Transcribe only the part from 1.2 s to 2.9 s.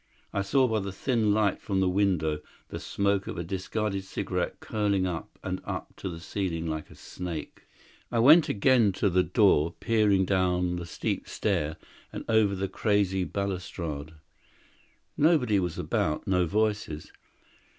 light from the window, the